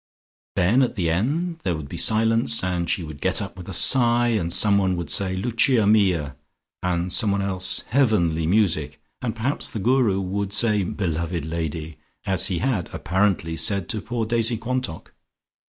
[0.55, 3.71] Then at the end there would be silence, and she would get up with a
[3.73, 6.35] sigh, and someone would say "Lucia mia"!
[6.81, 12.57] and somebody else "Heavenly Music," and perhaps the Guru would say "Beloved lady," as he
[12.57, 15.13] had apparently said to poor Daisy Quantock.